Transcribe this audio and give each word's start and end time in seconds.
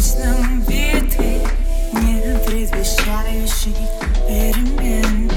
Бесконечном 0.00 0.60
битве, 0.60 1.40
не 1.92 2.38
предвещающий 2.46 3.76
перемен 4.26 5.29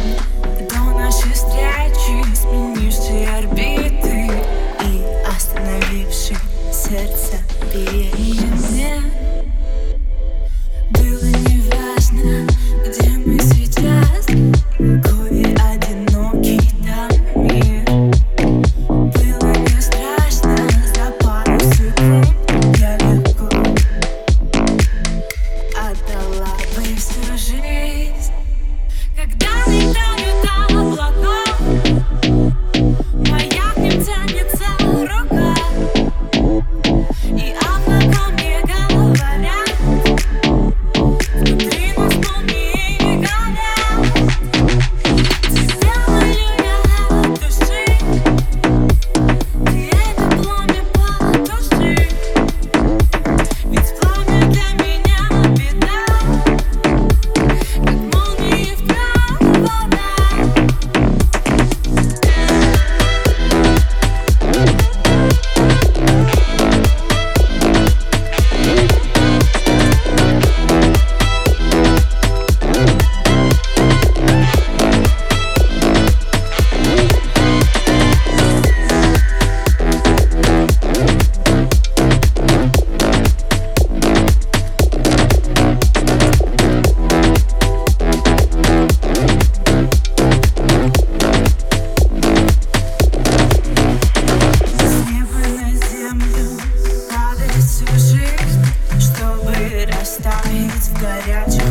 быть 100.75 100.89
в 100.89 101.01
горячем 101.01 101.64